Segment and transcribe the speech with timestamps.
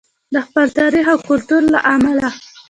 [0.33, 2.29] د خپل تاریخ او کلتور له امله.